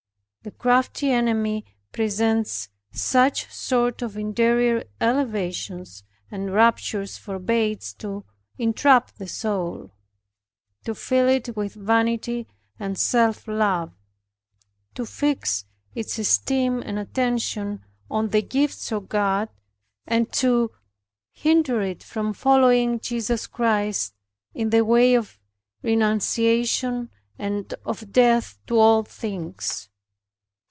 [0.43, 8.25] The crafty enemy presents such sort of interior elevations and raptures for baits to
[8.57, 9.91] entrap the soul,
[10.83, 12.47] to fill it with vanity
[12.79, 13.91] and self love,
[14.95, 19.47] to fix its esteem and attention on the gifts of God,
[20.07, 20.71] and to
[21.31, 24.15] hinder it from following Jesus Christ
[24.55, 25.37] in the way of
[25.83, 29.87] renunciation and of death to all things.